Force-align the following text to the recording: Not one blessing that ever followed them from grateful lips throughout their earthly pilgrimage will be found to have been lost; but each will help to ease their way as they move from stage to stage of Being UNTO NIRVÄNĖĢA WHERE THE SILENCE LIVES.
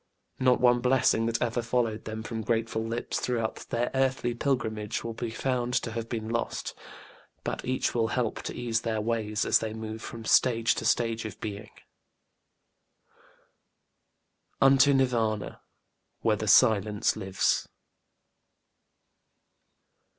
Not 0.39 0.59
one 0.59 0.79
blessing 0.79 1.27
that 1.27 1.39
ever 1.43 1.61
followed 1.61 2.05
them 2.05 2.23
from 2.23 2.41
grateful 2.41 2.83
lips 2.83 3.19
throughout 3.19 3.57
their 3.69 3.91
earthly 3.93 4.33
pilgrimage 4.33 5.03
will 5.03 5.13
be 5.13 5.29
found 5.29 5.75
to 5.75 5.91
have 5.91 6.09
been 6.09 6.27
lost; 6.27 6.73
but 7.43 7.63
each 7.63 7.93
will 7.93 8.07
help 8.07 8.41
to 8.45 8.55
ease 8.55 8.81
their 8.81 8.99
way 8.99 9.29
as 9.31 9.59
they 9.59 9.75
move 9.75 10.01
from 10.01 10.25
stage 10.25 10.73
to 10.73 10.85
stage 10.85 11.23
of 11.23 11.39
Being 11.39 11.69
UNTO 14.59 14.91
NIRVÄNĖĢA 14.95 15.59
WHERE 16.23 16.35
THE 16.35 16.47
SILENCE 16.47 17.15
LIVES. 17.15 17.67